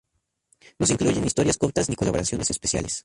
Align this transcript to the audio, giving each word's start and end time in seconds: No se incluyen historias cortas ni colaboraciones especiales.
No 0.79 0.87
se 0.87 0.93
incluyen 0.93 1.23
historias 1.27 1.59
cortas 1.59 1.87
ni 1.87 1.95
colaboraciones 1.95 2.49
especiales. 2.49 2.99